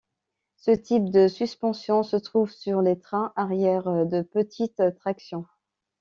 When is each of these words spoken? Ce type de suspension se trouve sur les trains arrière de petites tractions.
Ce 0.55 0.71
type 0.71 1.11
de 1.11 1.27
suspension 1.27 2.01
se 2.01 2.15
trouve 2.15 2.49
sur 2.49 2.81
les 2.81 2.97
trains 2.97 3.33
arrière 3.35 4.07
de 4.07 4.23
petites 4.23 4.81
tractions. 4.95 5.45